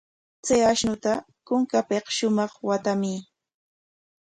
[0.45, 1.11] Chay ashnuta
[1.45, 3.19] kunkanpik shumaq waatamuy.